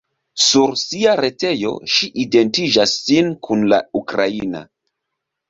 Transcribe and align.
Sur 0.43 0.71
sia 0.83 1.11
retejo, 1.19 1.73
ŝi 1.97 2.09
identiĝas 2.23 2.95
sin 3.11 3.31
kun 3.49 3.63
la 3.75 3.81
ukraina. 4.03 4.65